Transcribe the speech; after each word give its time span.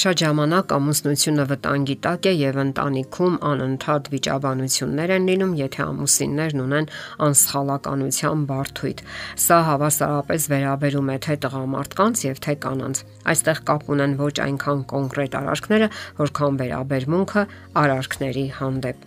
Շատ 0.00 0.20
ժամանակ 0.22 0.70
ամուսնությունը 0.72 1.44
վտանգի 1.50 1.94
տակ 2.04 2.26
է 2.30 2.32
եւ 2.32 2.58
ընտանիքում 2.60 3.34
անընդհատ 3.48 4.06
վիճաբանություններ 4.12 5.10
են 5.16 5.26
լինում, 5.28 5.50
եթե 5.60 5.80
ամուսիններն 5.84 6.62
ունեն 6.64 6.86
անսխալականության 7.26 8.44
բարդույթ։ 8.48 9.02
Սա 9.44 9.58
հավասարապես 9.66 10.46
վերաբերում 10.52 11.10
է 11.12 11.16
թե 11.26 11.36
տղամարդկանց 11.44 12.22
եւ 12.24 12.40
թե 12.46 12.54
կանանց։ 12.64 13.02
Այստեղ 13.34 13.60
կապ 13.68 13.84
ունեն 13.92 14.14
ոչ 14.22 14.34
այնքան 14.46 14.80
կոնկրետ 14.94 15.36
արարքները, 15.40 15.88
որքան 16.22 16.56
վերաբերմունքը 16.64 17.42
արարքների 17.84 18.46
հանդեպ։ 18.60 19.04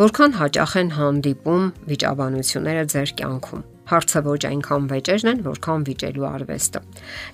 Որքան 0.00 0.38
հաճախ 0.40 0.78
են 0.80 0.94
հանդիպում 0.96 1.68
վիճաբանությունները 1.92 2.88
ձեր 2.94 3.14
կյանքում 3.20 3.68
Հարցը 3.90 4.22
ոչ 4.30 4.40
այնքան 4.50 4.88
վեճերն 4.94 5.30
են, 5.34 5.42
որքան 5.50 5.86
վիճելու 5.90 6.28
արվեստը։ 6.30 6.84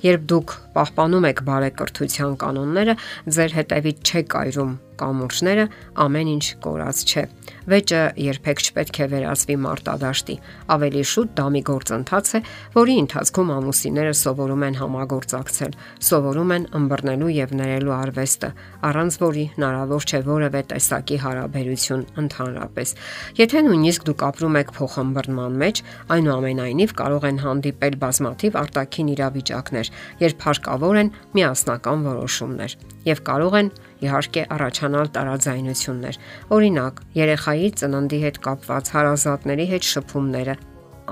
Երբ 0.06 0.26
դուք 0.32 0.56
պահպանում 0.76 1.30
եք 1.32 1.44
բարեկրթության 1.50 2.36
կանոնները, 2.46 2.98
ձեր 3.36 3.56
հետևից 3.60 4.12
չեք 4.12 4.40
այրում 4.46 4.74
կամուրջները 5.00 5.64
ամեն 6.06 6.30
ինչ 6.36 6.46
կորած 6.66 7.02
չէ։ 7.06 7.24
Վեճը 7.66 8.00
երբեք 8.22 8.60
չպետք 8.62 8.98
է 9.02 9.06
վերածվի 9.10 9.54
մարտադաշտի։ 9.62 10.34
Ավելի 10.76 11.02
շուտ 11.10 11.30
դա 11.36 11.46
մի 11.56 11.62
գործընթաց 11.66 12.28
է, 12.36 12.40
որի 12.76 12.94
ընթացքում 13.02 13.50
ամուսինները 13.56 14.12
սովորում 14.20 14.64
են 14.66 14.78
համագործակցել, 14.80 15.74
սովորում 16.06 16.52
են 16.56 16.66
ըմբռնելու 16.78 17.32
եւ 17.36 17.54
ներելու 17.60 17.94
արվեստը, 17.96 18.50
առանց 18.86 19.18
որի 19.26 19.44
հնարավոր 19.56 20.06
չէ 20.06 20.20
որևէ 20.30 20.62
տեսակի 20.70 21.18
հարաբերություն 21.26 22.06
ընդհանրապես։ 22.22 22.94
Եթե 23.42 23.64
նույնիսկ 23.66 24.06
դուք 24.06 24.24
ապրում 24.30 24.58
եք 24.62 24.72
փոխըմբռնման 24.78 25.58
մեջ, 25.66 25.82
այնուամենայնիվ 26.16 26.96
կարող 27.02 27.26
են 27.26 27.42
հանդիպել 27.46 27.98
բազմաթիվ 28.06 28.60
արտաքին 28.62 29.12
իրավիճակներ, 29.16 29.92
երբ 30.22 30.46
հարկավոր 30.46 31.02
են 31.02 31.12
միասնական 31.34 32.06
որոշումներ 32.06 32.78
եւ 33.06 33.22
կարող 33.26 33.60
են 33.60 33.70
իհարկե 34.04 34.42
առաջանալ 34.56 35.10
տարաձայնություններ։ 35.16 36.18
Օրինակ, 36.56 37.00
երեխայի 37.20 37.70
ծննդի 37.80 38.20
հետ 38.26 38.42
կապված 38.46 38.92
հարազատների 38.96 39.66
հետ 39.72 39.88
շփումները, 39.94 40.54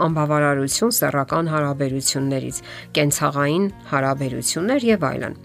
անբավարարություն 0.05 0.95
սեռական 0.99 1.51
հարաբերություններից, 1.55 2.63
կենցաղային 2.99 3.67
հարաբերություններ 3.95 4.89
եւ 4.95 5.11
այլն 5.15 5.43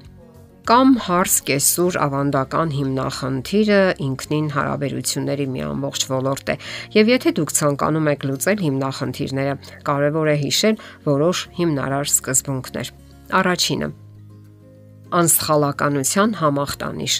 կամ 0.69 0.89
հարս 1.01 1.35
կեսուր 1.47 1.95
ավանդական 1.97 2.71
հիմնախնդիրը 2.75 3.77
ինքնին 4.05 4.49
հարաբերությունների 4.53 5.47
մի 5.49 5.63
ամբողջ 5.65 6.03
ոլորտ 6.11 6.51
է 6.53 6.55
եւ 6.93 7.09
եթե 7.09 7.33
դուք 7.39 7.53
ցանկանում 7.59 8.09
եք 8.11 8.25
լուծել 8.29 8.61
հիմնախնդիրները 8.65 9.55
կարեւոր 9.89 10.29
է 10.29 10.35
հիշել 10.43 10.77
որոշ 11.07 11.41
հիմնարար 11.57 12.11
սկզբունքներ 12.13 12.93
առաջինը. 13.39 13.89
Անսխալականության 15.19 16.37
համախտանիշ 16.43 17.15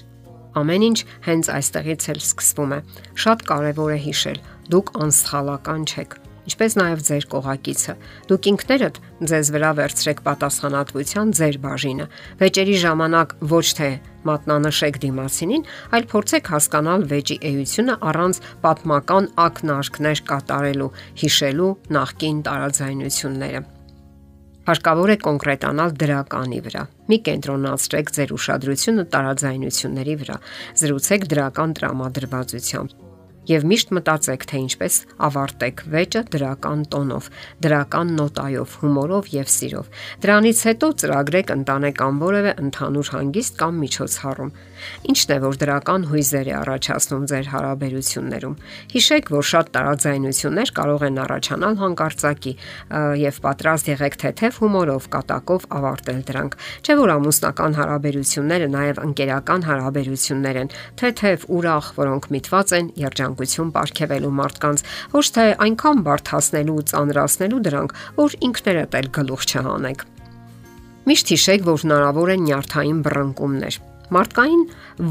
Ամեն 0.60 0.88
ինչ 0.90 1.00
հենց 1.26 1.52
այստեղից 1.56 2.08
էլ 2.14 2.24
սկսվում 2.24 2.74
է։ 2.76 2.80
Շատ 3.24 3.46
կարևոր 3.50 3.92
է 3.96 4.00
հիշել, 4.10 4.40
դուք 4.74 4.92
անսխալական 5.06 5.86
չեք, 5.90 6.16
ինչպես 6.50 6.76
նաև 6.80 7.02
ձեր 7.10 7.26
կողակիցը։ 7.34 7.94
Դուք 8.30 8.50
ինքներդ 8.52 9.00
ձեզ 9.30 9.52
վրա 9.56 9.72
վերցրեք 9.80 10.22
պատասխանատվության 10.28 11.34
ձեր 11.40 11.58
բաժինը։ 11.66 12.06
Վեճերի 12.42 12.78
ժամանակ 12.84 13.36
ոչ 13.54 13.66
թե 13.80 13.90
մատնանշեք 14.30 15.00
դիմացինին, 15.06 15.66
այլ 15.96 16.08
փորձեք 16.12 16.52
հասկանալ 16.54 17.08
վեճի 17.14 17.38
էությունը 17.50 17.98
առանց 18.10 18.42
պատմական 18.66 19.32
ակնարկներ 19.48 20.23
կատարելու, 20.30 20.94
հիշելու 21.23 21.73
նախկին 22.00 22.46
տարաձայնությունները։ 22.50 23.66
Հարկավոր 24.70 25.10
է 25.16 25.20
կոնկրետանալ 25.30 26.00
դրականի 26.04 26.64
վրա։ 26.67 26.83
Մի 27.09 27.17
կենտրոնացրեք 27.25 28.15
ձեր 28.20 28.33
ուշադրությունը 28.37 29.05
տարաձայնությունների 29.17 30.17
վրա։ 30.23 30.39
Զրուցեք 30.83 31.30
դրական 31.33 31.77
տրամադրվածությամբ 31.80 33.08
եւ 33.49 33.65
միշտ 33.70 33.93
մտածեք, 33.98 34.45
թե 34.49 34.60
ինչպես 34.64 34.95
ավարտեք 35.30 35.83
վեճը 35.89 36.21
դրական 36.36 36.82
տոնով, 36.93 37.30
դրական 37.65 38.14
նոտայով, 38.20 38.76
հումորով 38.83 39.30
եւ 39.33 39.52
սիրով։ 39.55 39.92
Դրանից 40.23 40.60
հետո 40.70 40.89
ծրագրեք 41.02 41.54
ընտանեկան 41.55 42.20
որևէ 42.23 42.52
ընդհանուր 42.64 43.11
հանգիստ 43.15 43.59
կամ 43.59 43.80
միջոցառում։ 43.83 44.52
Ինչն 45.11 45.32
է 45.33 45.38
որ 45.43 45.58
դրական 45.59 46.05
հույզեր 46.09 46.49
է 46.49 46.54
առաջացնում 46.59 47.23
ձեր 47.30 47.48
հարաբերություններում։ 47.54 48.55
Հիշեք, 48.93 49.32
որ 49.33 49.45
շատ 49.49 49.71
տարաձայնություններ 49.76 50.71
կարող 50.80 51.05
են 51.09 51.20
առաջանալ 51.23 51.76
հանկարծակի 51.83 52.54
եւ 53.20 53.39
պատրաստ 53.43 53.92
եղեք 53.92 54.17
թեթև 54.23 54.59
հումորով, 54.64 55.09
կատակով 55.15 55.67
ավարտել 55.80 56.21
դրանք։ 56.30 56.58
Չէ՞ 56.80 56.98
որ 56.99 57.14
ամուսնական 57.17 57.77
հարաբերությունները 57.80 58.70
նաեւ 58.80 59.04
ընկերական 59.09 59.67
հարաբերություններ 59.70 60.61
են, 60.64 60.73
թեթև 60.99 61.45
ուրախ, 61.59 61.92
որոնք 61.99 62.30
միտված 62.39 62.76
են 62.80 62.92
երջանկություն 63.39 63.72
ապարգևելու 63.72 64.32
մարդկանց, 64.39 64.82
ոչ 65.16 65.26
թե 65.36 65.45
այնքան 65.66 66.02
բարթացնելու 66.05 66.76
ու 66.80 66.88
ծանրացնելու 66.92 67.61
դրանք, 67.67 67.94
որ 68.20 68.36
ինքներդ 68.50 68.98
էլ 69.00 69.08
գլուխ 69.16 69.42
չհանեք։ 69.50 70.04
Միշտ 71.10 71.32
հիշեք, 71.33 71.61
որ 71.70 71.80
հնարավոր 71.86 72.33
են 72.36 72.44
նյարդային 72.50 73.00
բռնկումներ 73.05 73.80
Մարդկային 74.10 74.61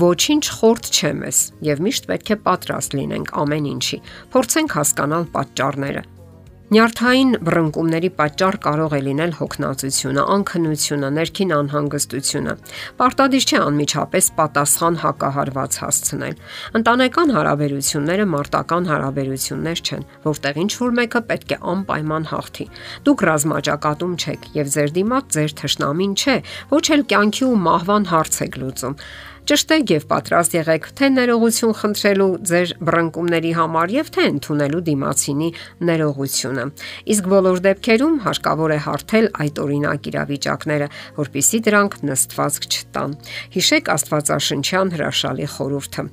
ոչինչ 0.03 0.45
խորտ 0.59 0.89
չէ 0.91 1.11
մեզ 1.23 1.41
եւ 1.63 1.83
միշտ 1.87 2.09
պետք 2.11 2.31
է 2.35 2.37
պատրաստ 2.49 2.97
լինենք 2.99 3.29
ամեն 3.43 3.69
ինչի։ 3.79 3.99
Փորձենք 4.35 4.75
հասկանալ 4.75 5.29
պատճառները, 5.37 6.03
Նյարդային 6.69 7.31
բռնկումների 7.49 8.09
պատճառ 8.13 8.57
կարող 8.61 8.93
է 8.93 8.99
լինել 9.07 9.31
հոգնածությունը, 9.39 10.25
անքնությունը, 10.35 11.09
ներքին 11.17 11.55
անհանգստությունը։ 11.57 12.53
Պարտադիր 12.99 13.47
չէ 13.49 13.61
անմիջապես 13.65 14.29
պատասխան 14.41 14.99
հակահարված 15.05 15.79
հասցնել։ 15.81 16.35
Ընտանեկան 16.81 17.33
հարաբերությունները 17.39 18.27
մարտական 18.35 18.91
հարաբերություններ 18.93 19.83
չեն, 19.89 20.05
որտեղ 20.29 20.61
ինչ 20.69 20.73
որ 20.85 20.93
մեկը 21.01 21.25
պետք 21.33 21.57
է 21.57 21.59
անպայման 21.73 22.29
հաղթի։ 22.37 22.69
Դուք 23.09 23.25
ռազմաճակատում 23.33 24.15
չեք 24.29 24.47
եւ 24.61 24.71
ձեր 24.77 24.95
դիմաց 24.99 25.33
ձեր 25.39 25.57
թշնամին 25.65 26.15
չէ, 26.21 26.37
ոչ 26.77 26.85
էլ 26.99 27.09
կյանքի 27.09 27.45
ու 27.49 27.59
մահվան 27.65 28.09
հարց 28.13 28.41
եք 28.45 28.61
լուծում 28.61 29.01
ճշտեք 29.49 29.93
եւ 29.95 30.05
պատրաստ 30.11 30.55
եղեք 30.59 30.87
թե 30.99 31.09
ներողություն 31.15 31.75
խնդրելու 31.79 32.29
ձեր 32.51 32.73
բռնկումների 32.85 33.53
համար 33.57 33.95
եւ 33.95 34.11
թե 34.13 34.27
ընդունելու 34.29 34.83
դիմացինի 34.89 35.49
ներողությունը։ 35.89 36.67
Իսկ 37.17 37.31
բոլոր 37.33 37.63
դեպքերում 37.69 38.21
հարկավոր 38.29 38.77
է 38.77 38.79
հարթել 38.89 39.29
այդ 39.49 39.63
օրինակ 39.65 40.13
իրավիճակները, 40.13 40.89
որpիսի 41.17 41.61
դրանք 41.69 41.99
նստվածք 42.13 42.69
չտան։ 42.69 43.19
Հիշեք 43.57 43.93
Աստվածաշնչյան 43.97 44.97
հրաշալի 44.99 45.53
խորհուրդը. 45.57 46.05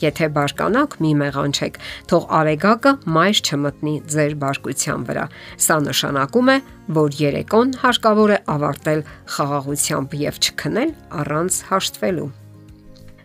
Եթե 0.00 0.30
բարկանաք, 0.32 0.94
մի 1.04 1.10
մեղանչեք, 1.20 1.74
թող 2.08 2.26
արեգակը 2.40 2.92
մայր 3.16 3.42
չմտնի 3.44 3.94
ձեր 4.14 4.36
բարկության 4.42 5.06
վրա։ 5.10 5.26
Սա 5.60 5.78
նշանակում 5.86 6.52
է, 6.56 6.58
որ 7.00 7.18
երեկոն 7.20 7.78
հարկավոր 7.84 8.36
է 8.36 8.42
ավարտել 8.56 9.06
խաղաղությամբ 9.36 10.20
եւ 10.26 10.44
չքնել 10.48 10.94
առանց 11.20 11.64
հաշտվելու։ 11.70 12.30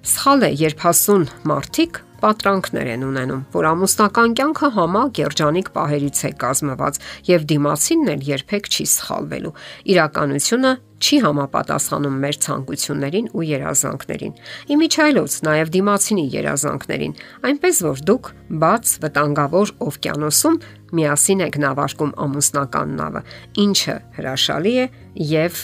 Սխալ 0.05 0.43
է, 0.45 0.49
երբ 0.61 0.81
հասուն 0.85 1.23
մարդիկ 1.49 1.97
պատրանքներ 2.21 2.89
են 2.93 3.05
ունենում, 3.07 3.39
որ 3.55 3.67
ամուսնական 3.71 4.35
կյանքը 4.37 4.69
համակ 4.75 5.21
երջանիկ 5.21 5.71
պահերից 5.73 6.21
է 6.29 6.31
կազմված 6.43 6.99
եւ 7.29 7.47
դիմացինն 7.49 8.11
էլ 8.13 8.21
երբեք 8.27 8.69
չի 8.69 8.85
սխալվելու։ 8.91 9.53
Իրականությունը 9.95 10.71
չի 11.01 11.19
համապատասխանում 11.25 12.21
մեր 12.21 12.39
ցանկություններին 12.45 13.31
ու 13.33 13.47
երազանքներին։ 13.49 14.37
Իմիջայլոց 14.77 15.39
նաև 15.49 15.73
դիմացինի 15.73 16.25
երազանքներին, 16.37 17.19
այնպես 17.49 17.83
որ 17.89 18.05
դուք 18.13 18.31
բաց 18.61 18.95
վտանգավոր 19.05 19.75
օվկիանոսում 19.89 20.59
միասին 21.01 21.45
եք 21.49 21.61
նավարկում 21.65 22.17
ամուսնական 22.29 22.97
նավը, 23.01 23.27
ինչը 23.65 23.99
հրաշալի 24.21 24.75
է 24.85 24.89
եւ 25.35 25.61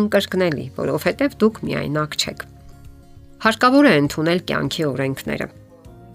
անկրկնելի, 0.00 0.70
որովհետեւ 0.78 1.38
դուք 1.44 1.66
միայնակ 1.70 2.18
չեք 2.18 2.49
հարկավոր 3.40 3.86
է 3.88 3.92
ընդունել 4.02 4.40
կյանքի 4.50 4.82
օրենքները։ 4.90 5.46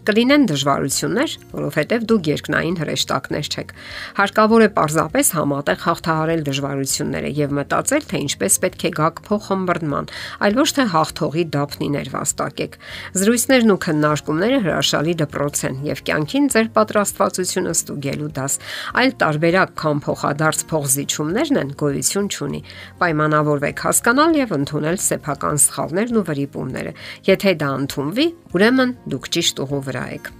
Կլինեն 0.06 0.44
դժվարություններ, 0.52 1.32
որովհետև 1.50 2.04
դուք 2.06 2.28
երկնային 2.30 2.76
հրեշտակներ 2.78 3.48
չեք։ 3.50 3.72
Հարկավոր 4.20 4.64
է 4.66 4.68
պարզապես 4.76 5.32
համատեղ 5.34 5.80
հաղթահարել 5.82 6.44
դժվարությունները 6.46 7.32
եւ 7.40 7.56
մտածել, 7.58 8.06
թե 8.12 8.22
ինչպես 8.26 8.58
պետք 8.66 8.86
է 8.86 8.92
գաք 9.00 9.22
փոխհմբռնման, 9.26 10.10
այլ 10.46 10.58
ոչ 10.62 10.68
թե 10.78 10.86
հաղթողի 10.94 11.46
դափնիներ 11.56 12.12
վաստակեք։ 12.14 12.78
Զրույցներն 13.18 13.74
ու 13.74 13.80
քննարկումները 13.86 14.60
հրաշալի 14.66 15.16
դպրոց 15.26 15.64
են 15.66 15.82
եւ 15.90 16.04
կյանքին 16.06 16.46
ձեր 16.54 16.70
պատրաստվածությունը 16.78 17.74
ստուգելու 17.74 18.30
դաս, 18.38 18.60
այլ 19.02 19.12
տարբերակ 19.26 19.76
կամ 19.82 20.04
փոխադարձ 20.06 20.64
փոխզիջումներն 20.70 21.62
են 21.66 21.74
գոյություն 21.82 22.30
չունի։ 22.30 22.62
Պայմանավորվեք 23.02 23.84
հասկանալ 23.90 24.40
եւ 24.46 24.56
ընդունել 24.60 25.02
սեփական 25.06 25.62
սխալներն 25.66 26.22
ու 26.22 26.26
վրիպումները։ 26.30 26.96
Եթե 27.26 27.56
դա 27.66 27.70
ընդունվի, 27.86 28.28
ուրեմն 28.56 28.96
դուք 29.16 29.30
ճիշտ 29.36 29.62
ուղու 29.66 29.84
վրա 29.96 30.06
եք։ 30.20 30.32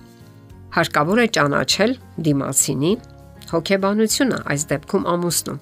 Հարկավոր 0.76 1.20
է 1.24 1.28
ճանաչել 1.36 1.92
դիմացինի 2.26 2.92
հոգեբանությունը 3.52 4.40
այս 4.52 4.64
դեպքում 4.72 5.06
ամուսնում։ 5.14 5.60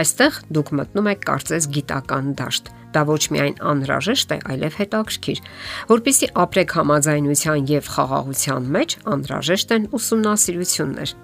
Այստեղ 0.00 0.38
դուք 0.56 0.70
մտնում 0.80 1.08
եք 1.10 1.20
կարծես 1.28 1.68
գիտական 1.76 2.30
դաշտ։ 2.40 2.70
Դա 2.90 3.02
ոչ 3.06 3.22
միայն 3.30 3.56
անհրաժեշտ 3.70 4.32
է, 4.34 4.38
այլև 4.50 4.78
հետաքրքիր։ 4.80 5.42
Որpիսի 5.90 6.28
ապրեք 6.42 6.74
համաձայնության 6.80 7.68
եւ 7.70 7.90
խաղաղության 7.94 8.66
մեջ, 8.74 8.96
անհրաժեշտ 9.14 9.74
են 9.76 9.86
ուսումնասիրություններ։ 10.00 11.14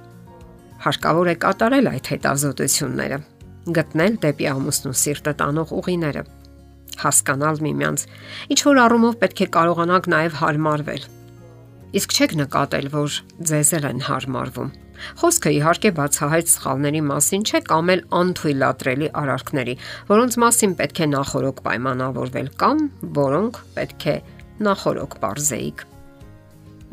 Հարկավոր 0.86 1.26
է 1.26 1.36
կատարել 1.42 1.90
այդ 1.90 2.12
հետազոտությունները, 2.12 3.18
գտնել 3.80 4.20
դեպի 4.22 4.48
ամուսնու 4.52 4.96
սիրտը 5.02 5.34
տանող 5.42 5.74
ուղիները, 5.80 6.22
հասկանալ 7.02 7.62
միմյանց, 7.66 8.06
ինչ 8.54 8.60
որ 8.70 8.82
առումով 8.86 9.20
պետք 9.26 9.42
է 9.42 9.52
կարողանաք 9.56 10.10
նաև 10.14 10.40
հարմարվել։ 10.44 11.15
Իսկ 11.94 12.16
չեք 12.18 12.34
նկատել, 12.42 12.90
որ 12.96 13.20
ձեզ 13.52 13.72
էլ 13.78 13.88
են 13.92 14.04
հարմարվում 14.10 14.74
Խոսքը 15.20 15.52
իհարկե 15.56 15.90
բացահայտ 15.96 16.52
սխալների 16.52 17.02
մասին 17.08 17.44
չէ 17.46 17.60
կամ 17.68 17.90
էլ 17.94 18.02
անթույլատրելի 18.20 19.08
արարքների, 19.22 19.74
որոնց 20.10 20.38
մասին 20.44 20.76
պետք 20.80 21.02
է 21.04 21.08
նախորոք 21.12 21.60
պայմանավորվել 21.66 22.48
կամ 22.62 22.80
որոնք 23.18 23.60
պետք 23.76 24.06
է 24.12 24.16
նախորոք 24.68 25.18
parzեիք։ 25.24 25.84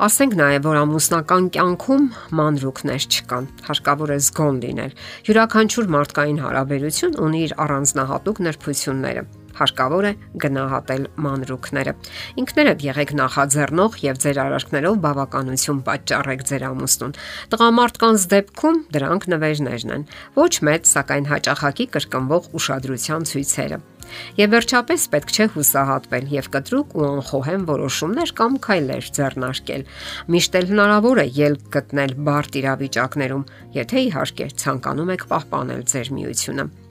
Ասենք 0.04 0.32
նաև, 0.40 0.64
որ 0.66 0.76
ամուսնական 0.80 1.44
կյանքում 1.54 2.06
մանրուքներ 2.38 3.04
չկան։ 3.14 3.44
Հարկավոր 3.68 4.10
է 4.10 4.18
զգոն 4.26 4.58
լինել։ 4.64 4.96
Յուրաքանչյուր 5.28 5.90
մարդկային 5.94 6.42
հարաբերություն 6.44 7.16
ունի 7.28 7.42
իր 7.46 7.56
առանձնահատուկ 7.64 8.42
նրբությունները 8.48 9.24
հարկավոր 9.60 10.08
է 10.10 10.12
գնահատել 10.44 11.06
մանրուքները։ 11.24 11.94
Ինքներդ 12.42 12.84
եղեք 12.88 13.14
նախաձեռնող 13.20 13.98
եւ 14.04 14.20
ձեր 14.24 14.42
արարքներով 14.44 15.00
բավականություն 15.06 15.82
պատճառեք 15.88 16.44
ձեր 16.50 16.66
ամուսնուն։ 16.70 17.16
Տղամարդկանց 17.54 18.28
դեպքում 18.34 18.78
դրանք 18.98 19.26
նվերներն 19.34 19.96
են։ 19.98 20.06
Ոչ 20.38 20.52
մեծ, 20.68 20.94
սակայն 20.94 21.28
հաճախակի 21.34 21.90
կրկնվող 21.94 22.54
ուշադրության 22.60 23.28
ցույցերը։ 23.32 23.82
Եվ 24.38 24.52
վերջապես 24.54 25.06
պետք 25.14 25.32
չէ 25.34 25.46
հուսահատվել 25.54 26.28
եւ 26.34 26.48
կտրուկ 26.56 26.94
ու 26.98 27.06
անխոհեմ 27.08 27.66
որոշումներ 27.70 28.34
կամ 28.40 28.60
քայլեր 28.68 29.10
ձեռնարկել։ 29.18 29.86
Միշտ 30.36 30.60
էլ 30.60 30.70
հնարավոր 30.74 31.24
է 31.24 31.26
ելք 31.40 31.66
գտնել 31.78 32.16
բարդ 32.30 32.62
իրավիճակներում, 32.62 33.46
եթե 33.80 34.06
իհարկե 34.12 34.50
ցանկանում 34.64 35.14
եք 35.18 35.28
պահպանել 35.34 35.86
ձեր 35.94 36.16
միությունը։ 36.20 36.83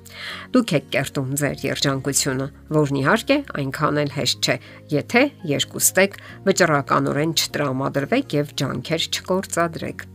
Դուք 0.54 0.74
եք 0.78 0.88
կերտում 0.94 1.34
ձեր 1.42 1.66
երջանկությունը, 1.68 2.48
որն 2.78 3.00
իհարկե 3.02 3.38
այնքան 3.64 4.00
էլ 4.04 4.14
հեշտ 4.18 4.48
չէ, 4.48 4.56
եթե 4.94 5.24
երկուստեք 5.54 6.18
վճռականորեն 6.48 7.36
չտրամադրվեք 7.40 8.38
եւ 8.40 8.56
ջանքեր 8.64 9.08
չկործադրեք։ 9.14 10.08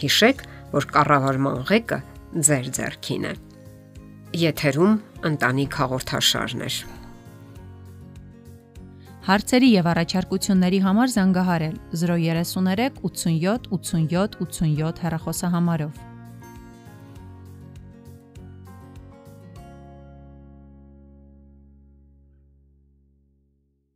Հիշեք, 0.00 0.46
որ 0.76 0.88
կառավարման 0.94 1.60
ղեկը 1.70 2.00
ձեր 2.50 2.72
ձեռքին 2.78 3.28
է։ 3.30 3.34
Եթերում 4.40 4.96
ընտանիք 5.30 5.76
հաղորդաշարն 5.80 6.66
է։ 6.66 6.70
Հարցերի 9.20 9.68
եւ 9.70 9.88
առաջարկությունների 9.90 10.78
համար 10.86 11.10
զանգահարել 11.14 11.74
033 12.02 13.02
87 13.04 13.68
87 13.76 14.38
87 14.40 15.02
հեռախոսահամարով։ 15.04 16.09